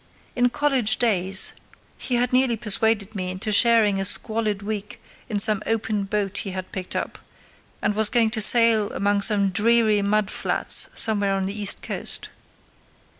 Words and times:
In 0.35 0.49
college 0.49 0.97
days 0.97 1.53
he 1.95 2.15
had 2.15 2.33
nearly 2.33 2.55
persuaded 2.57 3.13
me 3.13 3.29
into 3.29 3.51
sharing 3.51 4.01
a 4.01 4.05
squalid 4.05 4.63
week 4.63 4.99
in 5.29 5.37
some 5.37 5.61
open 5.67 6.05
boat 6.05 6.39
he 6.39 6.49
had 6.49 6.71
picked 6.71 6.95
up, 6.95 7.19
and 7.83 7.93
was 7.93 8.09
going 8.09 8.31
to 8.31 8.41
sail 8.41 8.91
among 8.93 9.21
some 9.21 9.49
dreary 9.51 10.01
mudflats 10.01 10.89
somewhere 10.95 11.35
on 11.35 11.45
the 11.45 11.53
east 11.53 11.83
coast. 11.83 12.29